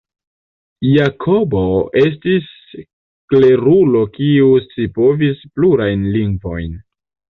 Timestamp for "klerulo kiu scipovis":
3.33-5.45